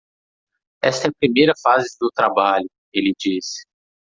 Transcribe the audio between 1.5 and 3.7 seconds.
fase do trabalho?" ele disse.